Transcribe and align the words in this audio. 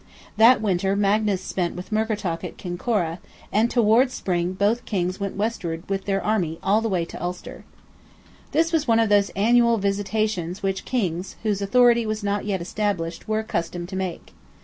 That 0.35 0.61
winter 0.63 0.95
Magnus 0.95 1.43
spent 1.43 1.75
with 1.75 1.91
Murkertach 1.91 2.43
at 2.43 2.57
Kinkora, 2.57 3.19
and 3.51 3.69
"towards 3.69 4.15
spring 4.15 4.53
both 4.53 4.83
kings 4.85 5.19
went 5.19 5.35
westward 5.35 5.87
with 5.87 6.05
their 6.05 6.23
army 6.23 6.57
all 6.63 6.81
the 6.81 6.89
way 6.89 7.05
to 7.05 7.21
Ulster." 7.21 7.65
This 8.51 8.73
was 8.73 8.87
one 8.87 8.99
of 8.99 9.09
those 9.09 9.29
annual 9.35 9.77
visitations 9.77 10.63
which 10.63 10.85
kings, 10.85 11.35
whose 11.43 11.61
authority 11.61 12.07
was 12.07 12.23
not 12.23 12.45
yet 12.45 12.61
established, 12.63 13.27
were 13.27 13.37
accustomed 13.41 13.89
to 13.89 13.95
make. 13.95 14.33